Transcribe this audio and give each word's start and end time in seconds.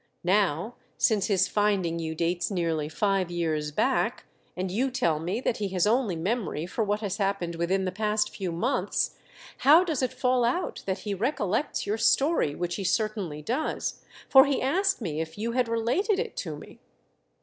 Now, 0.23 0.77
since 0.97 1.27
his 1.27 1.47
finding 1.47 1.99
you 1.99 2.15
dates 2.15 2.49
nearly 2.49 2.89
five 2.89 3.29
years 3.29 3.69
back, 3.71 4.25
and 4.57 4.71
you 4.71 4.89
tell 4.89 5.19
me 5.19 5.39
that 5.41 5.57
he 5.57 5.67
has 5.67 5.85
only 5.85 6.15
memory 6.15 6.65
for 6.65 6.83
what 6.83 7.01
happened 7.01 7.53
within 7.53 7.85
the 7.85 7.91
past 7.91 8.35
few 8.35 8.51
months, 8.51 9.15
how 9.59 9.83
does 9.83 10.01
it 10.01 10.11
fall 10.11 10.43
out 10.43 10.81
that 10.87 11.01
he 11.05 11.13
recollects 11.13 11.85
your 11.85 11.99
story, 11.99 12.55
which 12.55 12.77
he 12.77 12.83
certainly 12.83 13.43
does, 13.43 14.03
for 14.27 14.45
he 14.47 14.59
asked 14.59 15.01
me 15.01 15.21
if 15.21 15.37
you 15.37 15.51
had 15.51 15.67
related 15.67 16.17
it 16.17 16.35
to 16.37 16.55
me 16.55 16.79